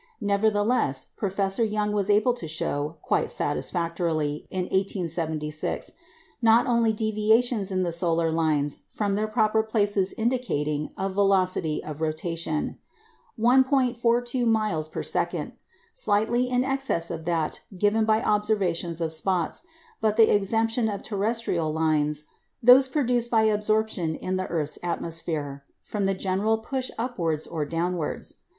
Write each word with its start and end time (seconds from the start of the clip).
Nevertheless, 0.19 1.05
Professor 1.15 1.63
Young 1.63 1.91
was 1.91 2.09
able 2.09 2.33
to 2.33 2.47
show 2.47 2.95
quite 3.03 3.29
satisfactorily, 3.29 4.47
in 4.49 4.63
1876, 4.63 5.91
not 6.41 6.65
only 6.65 6.91
deviations 6.91 7.71
in 7.71 7.83
the 7.83 7.91
solar 7.91 8.31
lines 8.31 8.79
from 8.89 9.13
their 9.13 9.27
proper 9.27 9.61
places 9.61 10.11
indicating 10.17 10.89
a 10.97 11.07
velocity 11.07 11.83
of 11.83 12.01
rotation 12.01 12.79
(1·42 13.39 14.43
miles 14.47 14.87
per 14.89 15.03
second) 15.03 15.51
slightly 15.93 16.49
in 16.49 16.63
excess 16.63 17.11
of 17.11 17.25
that 17.25 17.61
given 17.77 18.03
by 18.03 18.23
observations 18.23 19.01
of 19.01 19.11
spots, 19.11 19.67
but 20.01 20.17
the 20.17 20.33
exemption 20.33 20.89
of 20.89 21.03
terrestrial 21.03 21.71
lines 21.71 22.23
(those 22.63 22.87
produced 22.87 23.29
by 23.29 23.43
absorption 23.43 24.15
in 24.15 24.35
the 24.37 24.47
earth's 24.47 24.79
atmosphere) 24.81 25.63
from 25.83 26.05
the 26.05 26.15
general 26.15 26.57
push 26.57 26.89
upwards 26.97 27.45
or 27.45 27.65
downwards. 27.67 28.37